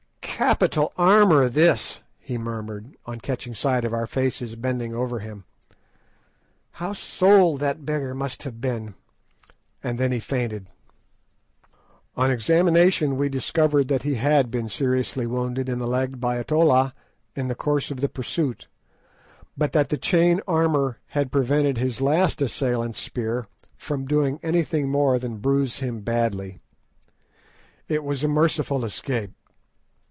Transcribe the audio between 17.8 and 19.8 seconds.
of the pursuit, but